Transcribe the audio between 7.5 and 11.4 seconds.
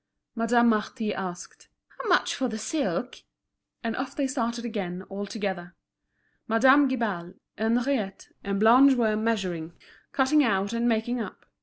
Henriette, and Blanche were measuring, cutting out, and making